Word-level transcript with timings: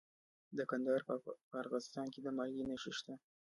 د 0.57 0.59
کندهار 0.69 1.01
په 1.07 1.13
ارغستان 1.61 2.07
کې 2.13 2.19
د 2.21 2.27
مالګې 2.37 2.65
نښې 2.69 2.91
شته. 2.97 3.13